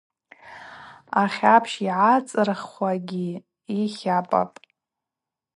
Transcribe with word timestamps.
Ахьапщ 1.21 1.71
йъагӏацӏырхуагьи 1.85 3.29
йтлапӏапӏ. 3.79 4.55